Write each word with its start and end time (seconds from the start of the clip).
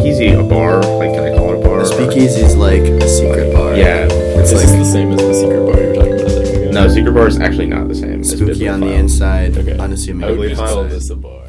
speakeasy 0.00 0.28
a 0.32 0.42
bar? 0.42 0.80
Like, 0.82 1.12
can 1.12 1.24
I 1.24 1.36
call 1.36 1.52
it 1.52 1.58
a 1.60 1.68
bar? 1.68 1.80
The 1.80 1.86
speakeasy 1.86 2.40
is 2.40 2.56
like 2.56 2.80
a 2.82 3.08
secret 3.08 3.52
bar. 3.52 3.74
Yeah. 3.74 4.06
It's 4.10 4.50
It's 4.52 4.64
like 4.64 4.78
the 4.78 4.84
same 4.84 5.12
as 5.12 5.18
the 5.18 5.34
secret 5.34 5.60
bar 5.66 5.80
you 5.80 5.88
were 5.88 5.94
talking 5.94 6.12
about 6.14 6.26
a 6.26 6.30
second 6.30 6.62
ago. 6.62 6.70
No, 6.70 6.88
secret 6.88 7.12
bar 7.12 7.26
is 7.28 7.38
actually 7.38 7.66
not 7.66 7.88
the 7.88 7.94
same. 7.94 8.20
as 8.20 8.30
spooky 8.30 8.66
on 8.68 8.80
the 8.80 8.92
inside, 8.92 9.58
Okay. 9.58 9.76
unassuming. 9.76 10.24
I 10.24 10.30
would 10.32 10.38
on 10.38 10.42
the 10.44 10.48
just 10.50 10.62
call 10.62 10.84
this 10.84 11.10
a 11.10 11.16
bar. 11.16 11.42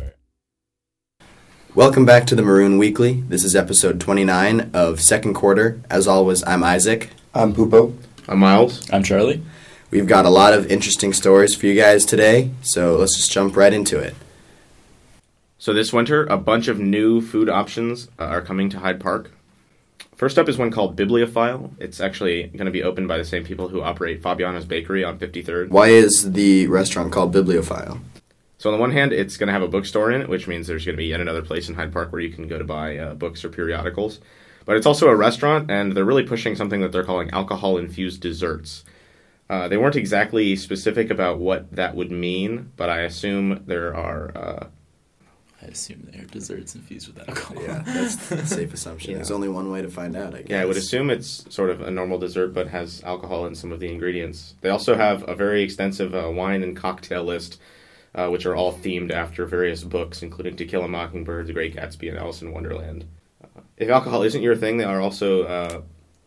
Welcome 1.76 2.06
back 2.06 2.26
to 2.28 2.36
the 2.36 2.42
Maroon 2.42 2.78
Weekly. 2.78 3.24
This 3.30 3.46
is 3.46 3.56
episode 3.56 4.02
29 4.02 4.72
of 4.74 5.00
second 5.00 5.34
quarter. 5.34 5.80
As 5.90 6.06
always, 6.06 6.44
I'm 6.46 6.62
Isaac. 6.64 7.12
I'm 7.34 7.54
Pupo. 7.54 7.94
I'm 8.28 8.40
Miles. 8.40 8.86
I'm 8.92 9.04
Charlie. 9.04 9.42
We've 9.92 10.08
got 10.08 10.26
a 10.26 10.30
lot 10.30 10.54
of 10.54 10.70
interesting 10.70 11.14
stories 11.14 11.56
for 11.56 11.68
you 11.68 11.76
guys 11.76 12.06
today, 12.06 12.52
so 12.62 12.98
let's 12.98 13.16
just 13.16 13.32
jump 13.32 13.56
right 13.56 13.72
into 13.74 13.98
it. 14.00 14.14
So 15.62 15.76
this 15.76 15.94
winter, 15.94 16.26
a 16.26 16.40
bunch 16.40 16.68
of 16.68 16.80
new 16.80 17.22
food 17.22 17.48
options 17.48 18.08
uh, 18.18 18.24
are 18.24 18.42
coming 18.42 18.68
to 18.72 18.80
Hyde 18.80 19.00
Park. 19.00 19.30
First 20.16 20.40
up 20.40 20.50
is 20.50 20.58
one 20.58 20.72
called 20.72 20.96
Bibliophile. 20.96 21.70
It's 21.78 22.02
actually 22.02 22.48
going 22.48 22.66
to 22.66 22.72
be 22.72 22.82
opened 22.82 23.08
by 23.08 23.20
the 23.20 23.24
same 23.24 23.44
people 23.44 23.68
who 23.68 23.80
operate 23.80 24.24
Fabiano's 24.24 24.66
Bakery 24.66 25.04
on 25.04 25.20
53rd. 25.20 25.70
Why 25.70 25.90
is 25.90 26.32
the 26.32 26.66
restaurant 26.66 27.12
called 27.12 27.32
Bibliophile? 27.32 28.02
So 28.58 28.72
on 28.72 28.76
the 28.76 28.82
one 28.82 28.90
hand, 28.90 29.14
it's 29.14 29.38
going 29.38 29.46
to 29.50 29.54
have 29.54 29.62
a 29.62 29.68
bookstore 29.68 30.12
in 30.12 30.22
it, 30.22 30.30
which 30.30 30.48
means 30.48 30.66
there's 30.66 30.84
going 30.84 30.96
to 30.96 30.98
be 30.98 31.06
yet 31.06 31.22
another 31.22 31.44
place 31.44 31.70
in 31.70 31.76
Hyde 31.76 31.94
Park 31.94 32.12
where 32.12 32.22
you 32.22 32.34
can 32.34 32.48
go 32.48 32.58
to 32.58 32.64
buy 32.64 32.98
uh, 32.98 33.14
books 33.14 33.46
or 33.46 33.50
periodicals. 33.50 34.20
But 34.66 34.78
it's 34.78 34.88
also 34.88 35.10
a 35.10 35.16
restaurant, 35.16 35.70
and 35.70 35.92
they're 35.92 36.04
really 36.04 36.26
pushing 36.26 36.56
something 36.56 36.82
that 36.82 36.92
they're 36.92 37.04
calling 37.04 37.30
alcohol-infused 37.30 38.20
desserts. 38.20 38.84
Uh, 39.48 39.68
they 39.68 39.78
weren't 39.78 39.96
exactly 39.96 40.56
specific 40.56 41.12
about 41.12 41.38
what 41.38 41.72
that 41.72 41.94
would 41.94 42.10
mean, 42.10 42.72
but 42.78 42.90
I 42.90 43.02
assume 43.02 43.64
there 43.68 43.96
are. 43.96 44.36
Uh, 44.36 44.68
I 45.64 45.68
assume 45.68 46.08
they 46.12 46.20
are 46.20 46.26
desserts 46.26 46.74
infused 46.74 47.08
with 47.08 47.28
alcohol. 47.28 47.62
Yeah, 47.62 47.84
that's 47.86 48.32
a 48.32 48.46
safe 48.48 48.74
assumption. 48.74 49.12
Yeah. 49.12 49.18
There's 49.18 49.32
only 49.32 49.50
one 49.50 49.70
way 49.72 49.82
to 49.82 49.90
find 49.90 50.16
out, 50.16 50.34
I 50.34 50.40
guess. 50.40 50.50
Yeah, 50.50 50.62
I 50.62 50.66
would 50.66 50.78
assume 50.78 51.10
it's 51.10 51.46
sort 51.54 51.70
of 51.70 51.82
a 51.82 51.92
normal 51.92 52.18
dessert, 52.18 52.54
but 52.54 52.68
has 52.70 53.04
alcohol 53.04 53.46
in 53.46 53.54
some 53.54 53.72
of 53.72 53.80
the 53.80 53.92
ingredients. 53.92 54.56
They 54.62 54.70
also 54.70 54.96
have 54.96 55.28
a 55.30 55.36
very 55.36 55.62
extensive 55.62 56.16
uh, 56.16 56.32
wine 56.32 56.64
and 56.64 56.76
cocktail 56.76 57.24
list, 57.24 57.60
uh, 58.16 58.30
which 58.30 58.46
are 58.46 58.56
all 58.56 58.74
themed 58.74 59.12
after 59.12 59.46
various 59.46 59.84
books, 59.84 60.24
including 60.24 60.56
To 60.56 60.66
Kill 60.66 60.84
a 60.84 60.88
Mockingbird, 60.88 61.48
The 61.48 61.54
Great 61.54 61.76
Gatsby, 61.76 62.10
and 62.10 62.18
Alice 62.18 62.42
in 62.42 62.52
Wonderland. 62.52 63.06
Uh, 63.44 63.62
if 63.78 63.90
alcohol 63.90 64.24
isn't 64.24 64.42
your 64.42 64.56
thing, 64.56 64.78
they 64.78 64.84
are 64.84 65.00
also, 65.00 65.44
uh, 65.44 65.82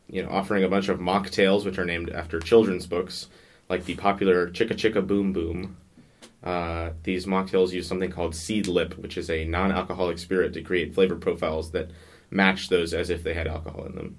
you 0.08 0.22
know, 0.22 0.30
offering 0.30 0.62
a 0.62 0.68
bunch 0.68 0.88
of 0.88 1.00
mocktails, 1.00 1.64
which 1.64 1.78
are 1.78 1.84
named 1.84 2.10
after 2.10 2.38
children's 2.38 2.86
books, 2.86 3.28
like 3.68 3.84
the 3.84 3.96
popular 3.96 4.48
Chicka 4.48 4.74
Chicka 4.74 5.04
Boom 5.04 5.32
Boom. 5.32 5.76
Uh, 6.44 6.90
these 7.04 7.24
mocktails 7.24 7.72
use 7.72 7.88
something 7.88 8.10
called 8.10 8.34
Seedlip, 8.34 8.98
which 8.98 9.16
is 9.16 9.30
a 9.30 9.46
non-alcoholic 9.46 10.18
spirit 10.18 10.52
to 10.52 10.62
create 10.62 10.94
flavor 10.94 11.16
profiles 11.16 11.70
that 11.70 11.90
match 12.30 12.68
those 12.68 12.92
as 12.92 13.08
if 13.08 13.24
they 13.24 13.32
had 13.32 13.48
alcohol 13.48 13.86
in 13.86 13.94
them. 13.94 14.18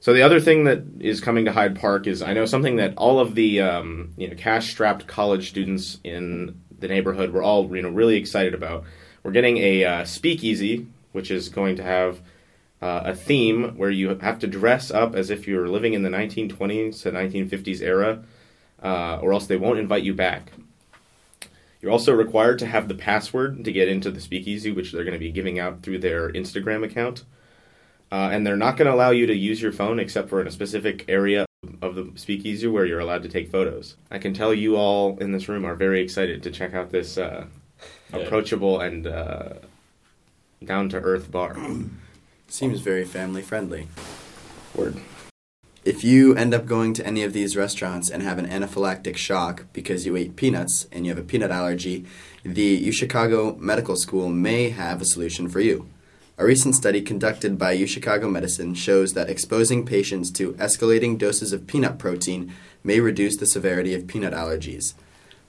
So 0.00 0.12
the 0.12 0.22
other 0.22 0.40
thing 0.40 0.64
that 0.64 0.82
is 1.00 1.20
coming 1.20 1.44
to 1.44 1.52
Hyde 1.52 1.80
Park 1.80 2.06
is 2.06 2.20
I 2.20 2.34
know 2.34 2.44
something 2.44 2.76
that 2.76 2.94
all 2.96 3.20
of 3.20 3.34
the 3.34 3.60
um, 3.60 4.12
you 4.16 4.28
know 4.28 4.34
cash-strapped 4.34 5.06
college 5.06 5.48
students 5.48 5.98
in 6.04 6.60
the 6.78 6.88
neighborhood 6.88 7.30
were 7.30 7.42
all 7.42 7.74
you 7.74 7.80
know 7.80 7.88
really 7.88 8.16
excited 8.16 8.52
about. 8.52 8.84
We're 9.22 9.30
getting 9.30 9.56
a 9.58 9.84
uh, 9.84 10.04
speakeasy, 10.04 10.88
which 11.12 11.30
is 11.30 11.48
going 11.48 11.76
to 11.76 11.82
have 11.82 12.20
uh, 12.82 13.02
a 13.06 13.14
theme 13.14 13.78
where 13.78 13.88
you 13.88 14.18
have 14.18 14.40
to 14.40 14.46
dress 14.46 14.90
up 14.90 15.14
as 15.14 15.30
if 15.30 15.48
you're 15.48 15.68
living 15.68 15.94
in 15.94 16.02
the 16.02 16.10
1920s 16.10 17.00
to 17.02 17.10
1950s 17.10 17.80
era, 17.80 18.22
uh, 18.82 19.20
or 19.22 19.32
else 19.32 19.46
they 19.46 19.56
won't 19.56 19.78
invite 19.78 20.02
you 20.02 20.12
back. 20.12 20.52
You're 21.84 21.92
also 21.92 22.14
required 22.14 22.58
to 22.60 22.66
have 22.66 22.88
the 22.88 22.94
password 22.94 23.62
to 23.62 23.70
get 23.70 23.88
into 23.88 24.10
the 24.10 24.18
speakeasy, 24.18 24.72
which 24.72 24.90
they're 24.90 25.04
going 25.04 25.12
to 25.12 25.18
be 25.18 25.30
giving 25.30 25.58
out 25.58 25.82
through 25.82 25.98
their 25.98 26.30
Instagram 26.30 26.82
account. 26.82 27.24
Uh, 28.10 28.30
and 28.32 28.46
they're 28.46 28.56
not 28.56 28.78
going 28.78 28.86
to 28.86 28.94
allow 28.94 29.10
you 29.10 29.26
to 29.26 29.36
use 29.36 29.60
your 29.60 29.70
phone 29.70 30.00
except 30.00 30.30
for 30.30 30.40
in 30.40 30.46
a 30.46 30.50
specific 30.50 31.04
area 31.08 31.44
of 31.82 31.94
the 31.94 32.10
speakeasy 32.14 32.66
where 32.66 32.86
you're 32.86 33.00
allowed 33.00 33.22
to 33.24 33.28
take 33.28 33.50
photos. 33.50 33.96
I 34.10 34.16
can 34.16 34.32
tell 34.32 34.54
you 34.54 34.76
all 34.76 35.18
in 35.18 35.32
this 35.32 35.46
room 35.46 35.66
are 35.66 35.74
very 35.74 36.00
excited 36.00 36.42
to 36.44 36.50
check 36.50 36.72
out 36.72 36.88
this 36.88 37.18
uh, 37.18 37.44
approachable 38.14 38.80
and 38.80 39.06
uh, 39.06 39.50
down 40.64 40.88
to 40.88 40.96
earth 40.96 41.30
bar. 41.30 41.54
Seems 42.48 42.80
very 42.80 43.04
family 43.04 43.42
friendly. 43.42 43.88
Word. 44.74 45.02
If 45.84 46.02
you 46.02 46.34
end 46.34 46.54
up 46.54 46.64
going 46.64 46.94
to 46.94 47.06
any 47.06 47.24
of 47.24 47.34
these 47.34 47.58
restaurants 47.58 48.08
and 48.08 48.22
have 48.22 48.38
an 48.38 48.46
anaphylactic 48.46 49.18
shock 49.18 49.66
because 49.74 50.06
you 50.06 50.16
ate 50.16 50.34
peanuts 50.34 50.88
and 50.90 51.04
you 51.04 51.10
have 51.10 51.22
a 51.22 51.26
peanut 51.26 51.50
allergy, 51.50 52.06
the 52.42 52.88
UChicago 52.88 53.58
Medical 53.58 53.94
School 53.94 54.30
may 54.30 54.70
have 54.70 55.02
a 55.02 55.04
solution 55.04 55.46
for 55.46 55.60
you. 55.60 55.86
A 56.38 56.46
recent 56.46 56.74
study 56.74 57.02
conducted 57.02 57.58
by 57.58 57.76
UChicago 57.76 58.32
Medicine 58.32 58.72
shows 58.72 59.12
that 59.12 59.28
exposing 59.28 59.84
patients 59.84 60.30
to 60.30 60.54
escalating 60.54 61.18
doses 61.18 61.52
of 61.52 61.66
peanut 61.66 61.98
protein 61.98 62.54
may 62.82 62.98
reduce 62.98 63.36
the 63.36 63.46
severity 63.46 63.92
of 63.92 64.06
peanut 64.06 64.32
allergies. 64.32 64.94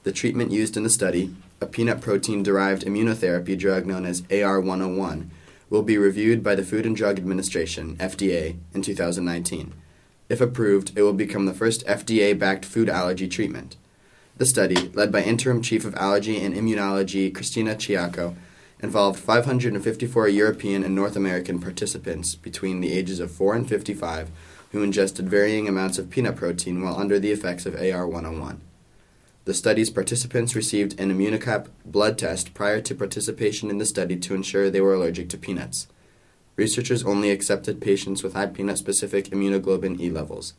The 0.04 0.12
treatment 0.12 0.52
used 0.52 0.76
in 0.76 0.84
the 0.84 0.90
study, 0.90 1.34
a 1.62 1.66
peanut 1.66 2.02
protein 2.02 2.44
derived 2.44 2.84
immunotherapy 2.84 3.58
drug 3.58 3.86
known 3.86 4.06
as 4.06 4.24
AR101, 4.24 5.30
will 5.70 5.82
be 5.82 5.98
reviewed 5.98 6.44
by 6.44 6.56
the 6.56 6.66
Food 6.66 6.86
and 6.86 6.94
Drug 6.94 7.20
Administration, 7.20 7.96
FDA, 7.96 8.58
in 8.74 8.82
2019. 8.82 9.74
If 10.28 10.42
approved, 10.42 10.98
it 10.98 11.02
will 11.04 11.14
become 11.14 11.46
the 11.46 11.54
first 11.54 11.86
FDA 11.86 12.38
backed 12.38 12.66
food 12.66 12.90
allergy 12.90 13.28
treatment. 13.28 13.76
The 14.38 14.46
study, 14.46 14.90
led 14.94 15.12
by 15.12 15.24
Interim 15.24 15.62
Chief 15.62 15.86
of 15.86 15.96
Allergy 15.96 16.42
and 16.44 16.56
Immunology 16.56 17.34
Christina 17.34 17.76
Ciaccio, 17.76 18.36
involved 18.82 19.20
554 19.20 20.28
European 20.28 20.84
and 20.84 20.94
North 20.94 21.16
American 21.16 21.60
participants 21.60 22.36
between 22.36 22.82
the 22.82 22.92
ages 22.92 23.20
of 23.20 23.32
4 23.32 23.56
and 23.56 23.70
55 23.70 24.32
who 24.72 24.84
ingested 24.84 25.30
varying 25.30 25.70
amounts 25.70 25.98
of 25.98 26.10
peanut 26.10 26.36
protein 26.36 26.82
while 26.82 26.98
under 26.98 27.18
the 27.18 27.32
effects 27.32 27.66
of 27.66 27.76
AR101. 27.76 28.58
The 29.46 29.54
study's 29.54 29.90
participants 29.90 30.56
received 30.56 31.00
an 31.00 31.16
ImmunoCAP 31.16 31.68
blood 31.86 32.18
test 32.18 32.54
prior 32.54 32.82
to 32.82 32.96
participation 32.96 33.70
in 33.70 33.78
the 33.78 33.86
study 33.86 34.18
to 34.18 34.34
ensure 34.34 34.70
they 34.70 34.82
were 34.82 34.96
allergic 34.96 35.30
to 35.30 35.38
peanuts. 35.38 35.88
Researchers 36.56 37.04
only 37.04 37.32
accepted 37.32 37.82
patients 37.82 38.24
with 38.24 38.34
high 38.34 38.46
peanut 38.48 38.78
specific 38.78 39.26
immunoglobulin 39.26 40.00
E 40.00 40.10
levels. 40.10 40.54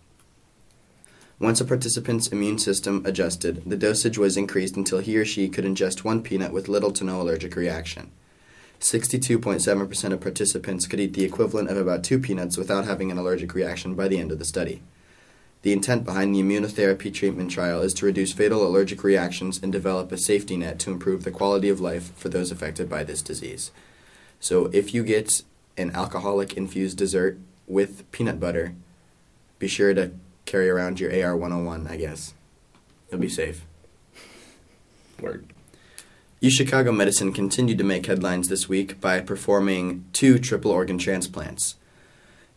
Once 1.39 1.61
a 1.61 1.65
participant's 1.65 2.29
immune 2.29 2.59
system 2.59 3.03
adjusted, 3.05 3.63
the 3.67 3.77
dosage 3.77 4.17
was 4.17 4.37
increased 4.37 4.77
until 4.77 4.99
he 4.99 5.17
or 5.17 5.25
she 5.25 5.49
could 5.49 5.65
ingest 5.65 6.05
one 6.05 6.23
peanut 6.23 6.53
with 6.53 6.69
little 6.69 6.91
to 6.91 7.05
no 7.05 7.21
allergic 7.21 7.57
reaction. 7.57 8.11
62.7% 8.81 10.13
of 10.13 10.21
participants 10.21 10.87
could 10.87 11.01
eat 11.01 11.15
the 11.15 11.25
equivalent 11.25 11.71
of 11.71 11.77
about 11.77 12.05
two 12.05 12.19
peanuts 12.19 12.57
without 12.57 12.85
having 12.85 13.11
an 13.11 13.19
allergic 13.19 13.55
reaction 13.55 13.95
by 13.95 14.09
the 14.09 14.19
end 14.19 14.33
of 14.33 14.39
the 14.39 14.45
study. 14.45 14.83
The 15.63 15.73
intent 15.73 16.05
behind 16.05 16.35
the 16.35 16.43
immunotherapy 16.43 17.13
treatment 17.13 17.51
trial 17.51 17.81
is 17.81 17.93
to 17.95 18.07
reduce 18.07 18.33
fatal 18.33 18.67
allergic 18.67 19.03
reactions 19.03 19.59
and 19.63 19.73
develop 19.73 20.13
a 20.13 20.19
safety 20.19 20.57
net 20.57 20.79
to 20.81 20.91
improve 20.91 21.25
the 21.25 21.31
quality 21.31 21.69
of 21.69 21.81
life 21.81 22.15
for 22.17 22.29
those 22.29 22.51
affected 22.51 22.89
by 22.89 23.03
this 23.03 23.23
disease. 23.23 23.73
So, 24.39 24.67
if 24.67 24.95
you 24.95 25.03
get 25.03 25.43
an 25.77 25.91
alcoholic 25.95 26.55
infused 26.55 26.99
dessert 26.99 27.39
with 27.67 28.11
peanut 28.13 28.41
butter, 28.41 28.75
be 29.59 29.69
sure 29.69 29.95
to 29.95 30.13
carry 30.45 30.69
around 30.69 31.01
your 31.01 31.11
AR 31.11 31.37
101, 31.37 31.87
I 31.87 31.97
guess. 31.97 32.35
You'll 33.11 33.21
be 33.21 33.29
safe. 33.29 33.65
Word. 35.21 35.47
UChicago 36.43 36.95
Medicine 36.95 37.33
continued 37.33 37.79
to 37.79 37.85
make 37.85 38.07
headlines 38.07 38.49
this 38.49 38.69
week 38.69 39.01
by 39.01 39.21
performing 39.21 40.05
two 40.13 40.39
triple 40.39 40.71
organ 40.71 40.99
transplants. 40.99 41.77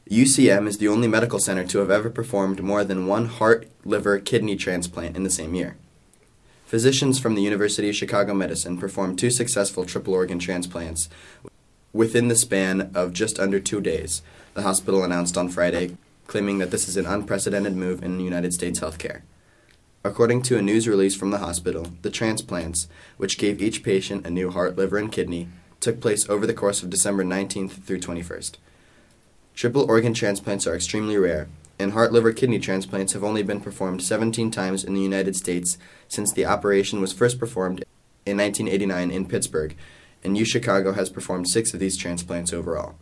UCM 0.10 0.68
is 0.68 0.80
the 0.80 0.88
only 0.88 1.08
medical 1.08 1.40
center 1.40 1.66
to 1.66 1.80
have 1.80 1.92
ever 1.92 2.10
performed 2.10 2.62
more 2.62 2.84
than 2.84 3.08
one 3.08 3.28
heart, 3.28 3.70
liver, 3.86 4.20
kidney 4.20 4.56
transplant 4.56 5.16
in 5.16 5.24
the 5.24 5.30
same 5.30 5.54
year. 5.54 5.78
Physicians 6.66 7.20
from 7.20 7.36
the 7.36 7.42
University 7.42 7.90
of 7.90 7.96
Chicago 7.96 8.34
Medicine 8.34 8.78
performed 8.78 9.18
two 9.18 9.32
successful 9.32 9.86
triple 9.86 10.14
organ 10.14 10.40
transplants 10.40 11.10
within 11.94 12.28
the 12.28 12.36
span 12.36 12.92
of 12.94 13.14
just 13.14 13.40
under 13.40 13.60
two 13.60 13.82
days, 13.82 14.22
the 14.54 14.62
hospital 14.62 15.04
announced 15.04 15.38
on 15.38 15.50
Friday, 15.50 15.98
claiming 16.28 16.60
that 16.60 16.72
this 16.72 16.88
is 16.88 16.98
an 16.98 17.06
unprecedented 17.06 17.76
move 17.76 18.04
in 18.04 18.20
United 18.20 18.54
States 18.54 18.80
healthcare. 18.80 19.22
According 20.04 20.44
to 20.44 20.58
a 20.58 20.62
news 20.62 20.88
release 20.88 21.16
from 21.16 21.32
the 21.32 21.40
hospital, 21.40 21.88
the 22.04 22.10
transplants, 22.10 22.88
which 23.18 23.38
gave 23.38 23.62
each 23.62 23.84
patient 23.84 24.26
a 24.26 24.30
new 24.30 24.50
heart, 24.50 24.78
liver, 24.78 24.98
and 24.98 25.12
kidney, 25.12 25.50
took 25.80 26.00
place 26.00 26.30
over 26.30 26.48
the 26.48 26.54
course 26.54 26.84
of 26.84 26.90
December 26.90 27.24
19th 27.24 27.84
through 27.84 28.00
21st. 28.00 28.56
Triple 29.56 29.84
organ 29.90 30.14
transplants 30.14 30.66
are 30.66 30.76
extremely 30.76 31.18
rare, 31.18 31.50
and 31.78 31.94
heart, 31.94 32.14
liver, 32.14 32.32
kidney 32.32 32.60
transplants 32.60 33.14
have 33.14 33.24
only 33.24 33.44
been 33.44 33.60
performed 33.60 34.04
17 34.04 34.52
times 34.52 34.84
in 34.84 34.94
the 34.94 35.02
United 35.02 35.36
States 35.36 35.78
since 36.08 36.32
the 36.32 36.46
operation 36.46 37.02
was 37.02 37.14
first 37.14 37.40
performed 37.40 37.84
in 38.26 38.38
1989 38.38 39.12
in 39.12 39.26
Pittsburgh, 39.26 39.76
and 40.24 40.38
UChicago 40.38 40.96
has 40.96 41.10
performed 41.10 41.50
six 41.50 41.74
of 41.74 41.80
these 41.80 41.98
transplants 41.98 42.54
overall. 42.54 42.96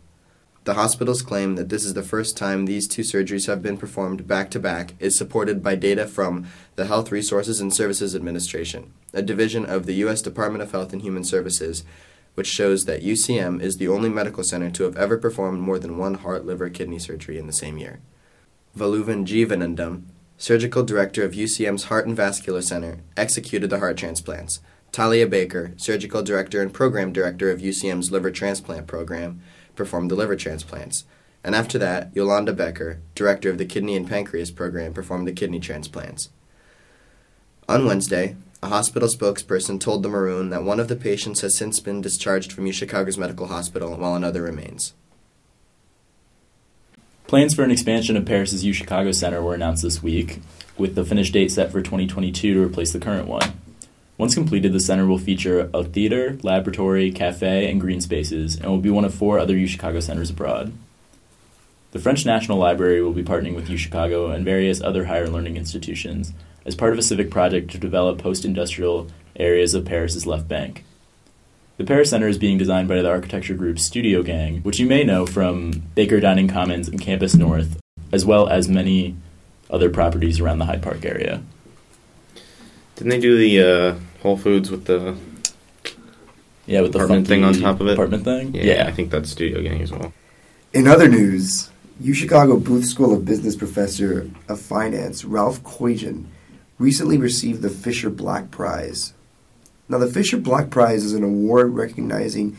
The 0.64 0.74
hospital's 0.74 1.22
claim 1.22 1.56
that 1.56 1.70
this 1.70 1.84
is 1.84 1.94
the 1.94 2.02
first 2.02 2.36
time 2.36 2.66
these 2.66 2.86
two 2.86 3.00
surgeries 3.00 3.46
have 3.46 3.62
been 3.62 3.78
performed 3.78 4.26
back 4.26 4.50
to 4.50 4.60
back 4.60 4.92
is 4.98 5.16
supported 5.16 5.62
by 5.62 5.76
data 5.76 6.06
from 6.06 6.46
the 6.76 6.84
Health 6.84 7.10
Resources 7.10 7.58
and 7.58 7.74
Services 7.74 8.14
Administration, 8.14 8.92
a 9.14 9.22
division 9.22 9.64
of 9.64 9.86
the 9.86 9.94
U.S. 9.94 10.20
Department 10.20 10.62
of 10.62 10.72
Health 10.72 10.92
and 10.92 11.00
Human 11.00 11.24
Services, 11.24 11.84
which 12.34 12.48
shows 12.48 12.84
that 12.84 13.02
UCM 13.02 13.62
is 13.62 13.78
the 13.78 13.88
only 13.88 14.10
medical 14.10 14.44
center 14.44 14.70
to 14.70 14.82
have 14.82 14.96
ever 14.98 15.16
performed 15.16 15.60
more 15.60 15.78
than 15.78 15.96
one 15.96 16.14
heart, 16.14 16.44
liver, 16.44 16.68
kidney 16.68 16.98
surgery 16.98 17.38
in 17.38 17.46
the 17.46 17.52
same 17.52 17.78
year. 17.78 18.00
Valluvan 18.76 19.24
Jeevanandam, 19.24 20.02
surgical 20.36 20.84
director 20.84 21.24
of 21.24 21.32
UCM's 21.32 21.84
Heart 21.84 22.06
and 22.06 22.16
Vascular 22.16 22.60
Center, 22.60 22.98
executed 23.16 23.70
the 23.70 23.78
heart 23.78 23.96
transplants. 23.96 24.60
Talia 24.92 25.26
Baker, 25.26 25.72
surgical 25.76 26.22
director 26.22 26.62
and 26.62 26.72
program 26.72 27.12
director 27.12 27.50
of 27.50 27.60
UCM's 27.60 28.10
liver 28.10 28.30
transplant 28.30 28.86
program, 28.86 29.40
performed 29.76 30.10
the 30.10 30.14
liver 30.14 30.36
transplants. 30.36 31.04
And 31.44 31.54
after 31.54 31.78
that, 31.78 32.10
Yolanda 32.14 32.52
Becker, 32.52 33.00
director 33.14 33.48
of 33.50 33.58
the 33.58 33.64
kidney 33.64 33.96
and 33.96 34.08
pancreas 34.08 34.50
program, 34.50 34.92
performed 34.92 35.28
the 35.28 35.32
kidney 35.32 35.60
transplants. 35.60 36.30
On 37.68 37.84
Wednesday, 37.84 38.36
a 38.62 38.68
hospital 38.68 39.08
spokesperson 39.08 39.78
told 39.78 40.02
the 40.02 40.08
Maroon 40.08 40.50
that 40.50 40.64
one 40.64 40.80
of 40.80 40.88
the 40.88 40.96
patients 40.96 41.42
has 41.42 41.56
since 41.56 41.78
been 41.78 42.00
discharged 42.00 42.52
from 42.52 42.64
UChicago's 42.64 43.16
medical 43.16 43.46
hospital 43.46 43.96
while 43.96 44.16
another 44.16 44.42
remains. 44.42 44.94
Plans 47.28 47.54
for 47.54 47.62
an 47.62 47.70
expansion 47.70 48.16
of 48.16 48.24
Paris's 48.24 48.64
UChicago 48.64 49.14
Center 49.14 49.42
were 49.42 49.54
announced 49.54 49.82
this 49.82 50.02
week, 50.02 50.40
with 50.76 50.94
the 50.94 51.04
finished 51.04 51.34
date 51.34 51.52
set 51.52 51.70
for 51.70 51.82
2022 51.82 52.54
to 52.54 52.60
replace 52.62 52.92
the 52.92 52.98
current 52.98 53.28
one. 53.28 53.52
Once 54.18 54.34
completed, 54.34 54.72
the 54.72 54.80
center 54.80 55.06
will 55.06 55.16
feature 55.16 55.70
a 55.72 55.84
theater, 55.84 56.36
laboratory, 56.42 57.12
cafe, 57.12 57.70
and 57.70 57.80
green 57.80 58.00
spaces, 58.00 58.56
and 58.56 58.66
will 58.66 58.78
be 58.78 58.90
one 58.90 59.04
of 59.04 59.14
four 59.14 59.38
other 59.38 59.56
U 59.56 59.66
Chicago 59.66 60.00
centers 60.00 60.28
abroad. 60.28 60.72
The 61.92 62.00
French 62.00 62.26
National 62.26 62.58
Library 62.58 63.00
will 63.00 63.12
be 63.12 63.22
partnering 63.22 63.54
with 63.54 63.70
U 63.70 63.76
Chicago 63.76 64.30
and 64.30 64.44
various 64.44 64.82
other 64.82 65.04
higher 65.04 65.28
learning 65.28 65.56
institutions 65.56 66.32
as 66.66 66.74
part 66.74 66.92
of 66.92 66.98
a 66.98 67.02
civic 67.02 67.30
project 67.30 67.70
to 67.70 67.78
develop 67.78 68.18
post 68.18 68.44
industrial 68.44 69.06
areas 69.36 69.72
of 69.72 69.84
Paris's 69.84 70.26
left 70.26 70.48
bank. 70.48 70.84
The 71.76 71.84
Paris 71.84 72.10
Center 72.10 72.26
is 72.26 72.38
being 72.38 72.58
designed 72.58 72.88
by 72.88 73.00
the 73.00 73.08
architecture 73.08 73.54
group 73.54 73.78
Studio 73.78 74.24
Gang, 74.24 74.62
which 74.62 74.80
you 74.80 74.86
may 74.86 75.04
know 75.04 75.26
from 75.26 75.70
Baker 75.94 76.18
Dining 76.18 76.48
Commons 76.48 76.88
and 76.88 77.00
Campus 77.00 77.36
North, 77.36 77.80
as 78.10 78.26
well 78.26 78.48
as 78.48 78.68
many 78.68 79.14
other 79.70 79.88
properties 79.88 80.40
around 80.40 80.58
the 80.58 80.64
Hyde 80.64 80.82
Park 80.82 81.04
area. 81.04 81.40
Didn't 82.96 83.10
they 83.10 83.20
do 83.20 83.38
the 83.38 83.62
uh, 83.62 83.94
Whole 84.22 84.36
Foods 84.36 84.70
with 84.70 84.84
the 84.86 85.16
Yeah, 86.66 86.82
with 86.82 86.92
the 86.92 86.98
Apartment 86.98 87.26
thing 87.26 87.44
on 87.44 87.54
top 87.54 87.80
of 87.80 87.88
it? 87.88 87.92
Apartment 87.92 88.24
thing. 88.24 88.54
yeah, 88.54 88.62
yeah, 88.64 88.86
I 88.86 88.92
think 88.92 89.10
that's 89.10 89.30
Studio 89.30 89.62
Gang 89.62 89.80
as 89.80 89.92
well. 89.92 90.12
In 90.72 90.86
other 90.86 91.08
news, 91.08 91.70
U 92.00 92.12
Chicago 92.14 92.58
Booth 92.58 92.84
School 92.86 93.14
of 93.14 93.24
Business 93.24 93.56
professor 93.56 94.30
of 94.48 94.60
finance 94.60 95.24
Ralph 95.24 95.62
Koijen 95.62 96.26
recently 96.78 97.16
received 97.18 97.62
the 97.62 97.70
Fischer 97.70 98.10
Black 98.10 98.50
Prize. 98.50 99.14
Now, 99.88 99.98
the 99.98 100.06
Fischer 100.06 100.36
Black 100.36 100.68
Prize 100.70 101.02
is 101.04 101.14
an 101.14 101.24
award 101.24 101.74
recognizing 101.74 102.56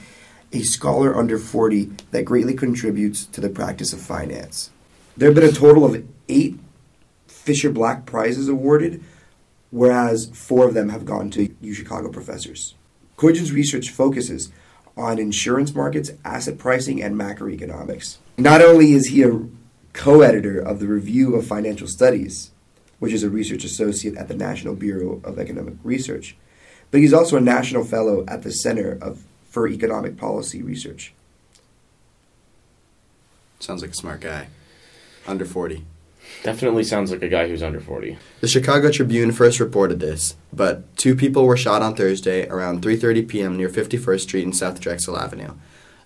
a 0.51 0.61
scholar 0.61 1.15
under 1.15 1.37
40 1.37 1.91
that 2.11 2.25
greatly 2.25 2.55
contributes 2.55 3.25
to 3.27 3.39
the 3.39 3.49
practice 3.49 3.93
of 3.93 4.01
finance. 4.01 4.71
There 5.15 5.29
have 5.29 5.35
been 5.35 5.47
a 5.47 5.51
total 5.51 5.85
of 5.85 6.03
eight 6.27 6.57
Fischer 7.27 7.69
Black 7.69 8.05
Prizes 8.07 8.49
awarded, 8.49 9.03
whereas 9.71 10.29
four 10.33 10.67
of 10.67 10.73
them 10.73 10.89
have 10.89 11.05
gone 11.05 11.29
to 11.31 11.55
U 11.61 11.73
Chicago 11.73 12.09
professors. 12.09 12.75
Koijen's 13.17 13.51
research 13.51 13.89
focuses 13.89 14.51
on 14.95 15.19
insurance 15.19 15.73
markets, 15.73 16.11
asset 16.25 16.57
pricing, 16.57 17.01
and 17.01 17.15
macroeconomics. 17.15 18.17
Not 18.37 18.61
only 18.61 18.93
is 18.93 19.07
he 19.07 19.23
a 19.23 19.41
co 19.93 20.21
editor 20.21 20.59
of 20.59 20.79
the 20.79 20.87
Review 20.87 21.35
of 21.35 21.45
Financial 21.45 21.87
Studies, 21.87 22.51
which 22.99 23.13
is 23.13 23.23
a 23.23 23.29
research 23.29 23.63
associate 23.63 24.17
at 24.17 24.27
the 24.27 24.35
National 24.35 24.75
Bureau 24.75 25.21
of 25.23 25.39
Economic 25.39 25.75
Research, 25.83 26.35
but 26.91 27.01
he's 27.01 27.13
also 27.13 27.37
a 27.37 27.41
national 27.41 27.83
fellow 27.83 28.25
at 28.27 28.43
the 28.43 28.51
Center 28.51 28.97
of, 29.01 29.23
for 29.49 29.67
Economic 29.67 30.17
Policy 30.17 30.61
Research. 30.61 31.13
Sounds 33.59 33.81
like 33.81 33.91
a 33.91 33.95
smart 33.95 34.21
guy. 34.21 34.47
Under 35.27 35.45
40. 35.45 35.85
Definitely 36.43 36.83
sounds 36.85 37.11
like 37.11 37.21
a 37.21 37.27
guy 37.27 37.47
who's 37.47 37.61
under 37.61 37.79
40. 37.79 38.17
The 38.39 38.47
Chicago 38.47 38.91
Tribune 38.91 39.31
first 39.31 39.59
reported 39.59 39.99
this, 39.99 40.35
but 40.53 40.95
two 40.95 41.15
people 41.15 41.45
were 41.45 41.57
shot 41.57 41.81
on 41.81 41.95
Thursday 41.95 42.47
around 42.47 42.81
3:30 42.81 43.27
p.m. 43.27 43.57
near 43.57 43.69
51st 43.69 44.21
Street 44.21 44.45
and 44.45 44.55
South 44.55 44.79
Drexel 44.79 45.17
Avenue. 45.17 45.53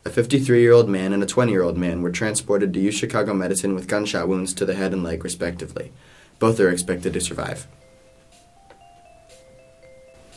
A 0.05 0.09
53-year-old 0.09 0.89
man 0.89 1.13
and 1.13 1.23
a 1.23 1.25
20-year-old 1.25 1.77
man 1.77 2.01
were 2.01 2.11
transported 2.11 2.73
to 2.73 2.79
U 2.79 2.91
Chicago 2.91 3.33
Medicine 3.33 3.73
with 3.73 3.87
gunshot 3.87 4.27
wounds 4.27 4.53
to 4.55 4.65
the 4.65 4.73
head 4.73 4.91
and 4.91 5.01
leg 5.03 5.23
respectively. 5.23 5.93
Both 6.39 6.59
are 6.59 6.69
expected 6.69 7.13
to 7.13 7.21
survive. 7.21 7.67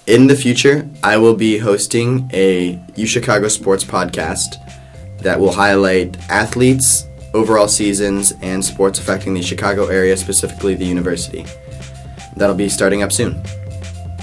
In 0.07 0.29
the 0.29 0.37
future, 0.37 0.89
I 1.03 1.17
will 1.17 1.35
be 1.35 1.59
hosting 1.59 2.31
a 2.33 2.81
U 2.95 3.07
Chicago 3.07 3.49
sports 3.49 3.83
podcast 3.83 4.55
that 5.21 5.41
will 5.41 5.53
highlight 5.53 6.17
athletes, 6.31 7.03
overall 7.37 7.69
seasons, 7.69 8.33
and 8.41 8.65
sports 8.65 8.99
affecting 8.99 9.35
the 9.35 9.43
Chicago 9.43 9.87
area, 9.87 10.17
specifically 10.17 10.75
the 10.75 10.87
university. 10.87 11.45
That'll 12.35 12.57
be 12.57 12.71
starting 12.71 13.03
up 13.03 13.13
soon. 13.13 13.43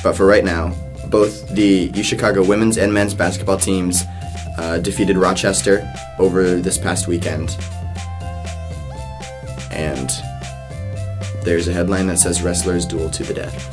But 0.04 0.14
for 0.14 0.26
right 0.26 0.44
now, 0.44 0.74
both 1.10 1.48
the 1.50 1.92
U 1.94 2.04
Chicago 2.04 2.44
women's 2.44 2.78
and 2.78 2.92
men's 2.92 3.14
basketball 3.14 3.60
teams 3.60 4.04
uh, 4.58 4.80
defeated 4.80 5.16
Rochester 5.16 5.88
over 6.18 6.56
this 6.60 6.78
past 6.78 7.08
weekend. 7.08 7.56
And 9.72 10.10
there's 11.44 11.68
a 11.68 11.74
headline 11.74 12.08
that 12.08 12.18
says 12.18 12.42
wrestlers 12.42 12.86
duel 12.86 13.12
to 13.12 13.24
the 13.24 13.34
death. 13.34 13.70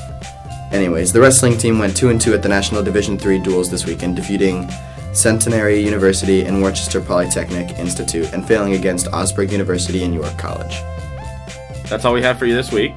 Anyways, 0.70 1.12
the 1.12 1.20
wrestling 1.20 1.56
team 1.56 1.78
went 1.78 1.96
2 1.96 2.10
and 2.10 2.20
2 2.20 2.34
at 2.34 2.42
the 2.42 2.48
National 2.48 2.82
Division 2.82 3.19
3 3.19 3.38
duels 3.40 3.70
this 3.70 3.87
weekend, 3.87 4.16
defeating 4.16 4.69
Centenary 5.12 5.81
University 5.81 6.43
and 6.43 6.62
Worcester 6.62 7.01
Polytechnic 7.01 7.79
Institute 7.79 8.33
and 8.33 8.47
failing 8.47 8.75
against 8.75 9.09
Augsburg 9.09 9.51
University 9.53 10.05
and 10.05 10.15
York 10.15 10.37
College. 10.39 10.75
That's 11.89 12.05
all 12.05 12.12
we 12.12 12.23
have 12.23 12.39
for 12.39 12.47
you 12.47 12.55
this 12.55 12.71
week. 12.73 12.93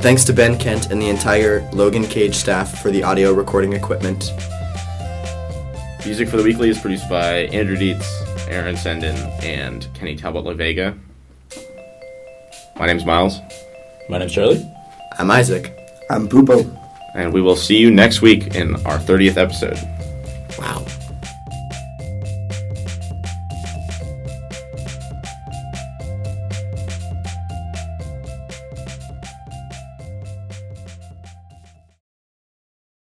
Thanks 0.00 0.24
to 0.24 0.32
Ben 0.32 0.58
Kent 0.58 0.90
and 0.90 1.00
the 1.00 1.08
entire 1.08 1.60
Logan 1.72 2.04
Cage 2.04 2.34
staff 2.34 2.82
for 2.82 2.90
the 2.90 3.04
audio 3.04 3.32
recording 3.32 3.72
equipment. 3.72 4.32
Music 6.04 6.28
for 6.28 6.36
the 6.36 6.42
weekly 6.42 6.68
is 6.68 6.78
produced 6.78 7.08
by 7.08 7.42
Andrew 7.52 7.76
Dietz, 7.76 8.48
Aaron 8.48 8.74
Cendan, 8.74 9.14
and 9.44 9.86
Kenny 9.94 10.16
Talbot 10.16 10.44
LaVega. 10.44 10.98
My 12.76 12.86
name's 12.86 13.04
Miles, 13.04 13.38
My 14.08 14.18
name's 14.18 14.32
Charlie. 14.32 14.66
I'm 15.18 15.30
Isaac. 15.30 15.72
I'm 16.10 16.28
Pupo. 16.28 16.78
and 17.14 17.32
we 17.32 17.40
will 17.40 17.54
see 17.54 17.76
you 17.76 17.90
next 17.92 18.20
week 18.22 18.56
in 18.56 18.74
our 18.86 18.98
30th 18.98 19.36
episode. 19.36 19.78
Wow. 20.58 20.84